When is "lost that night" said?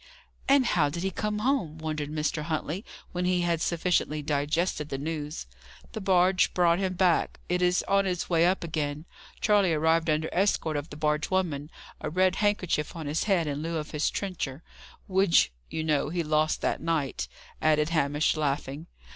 16.23-17.27